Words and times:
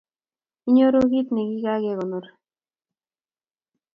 Inyoruu 0.67 1.05
kiit 1.11 1.27
negekonor 1.33 2.25